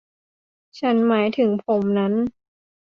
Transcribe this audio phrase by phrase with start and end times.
[0.79, 2.13] ฉันหมายถึงผมนั้น